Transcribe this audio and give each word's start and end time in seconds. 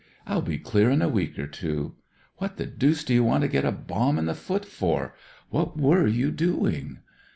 I'll 0.25 0.41
be 0.41 0.57
clear 0.57 0.89
in 0.89 1.03
a 1.03 1.07
week 1.07 1.37
or 1.37 1.45
two. 1.45 1.93
What 2.37 2.57
the 2.57 2.65
deuce 2.65 3.03
d'you 3.03 3.23
want 3.23 3.43
to 3.43 3.47
get 3.47 3.65
a 3.65 3.71
bomb 3.71 4.17
in 4.17 4.25
the 4.25 4.33
foot 4.33 4.65
for? 4.65 5.13
What 5.51 5.77
were 5.77 6.07
you 6.07 6.31
doing 6.31 7.01